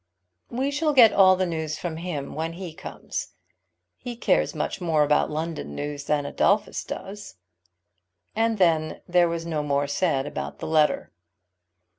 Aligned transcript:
We 0.49 0.71
shall 0.71 0.93
get 0.93 1.13
all 1.13 1.35
the 1.35 1.45
news 1.45 1.77
from 1.77 1.97
him 1.97 2.33
when 2.33 2.53
he 2.53 2.73
comes. 2.73 3.33
He 3.99 4.15
cares 4.15 4.55
much 4.55 4.81
more 4.81 5.03
about 5.03 5.29
London 5.29 5.75
news 5.75 6.05
than 6.05 6.25
Adolphus 6.25 6.83
does." 6.83 7.35
And 8.35 8.57
then 8.57 9.03
there 9.07 9.29
was 9.29 9.45
no 9.45 9.61
more 9.61 9.85
said 9.85 10.25
about 10.25 10.57
the 10.57 10.65
letter. 10.65 11.11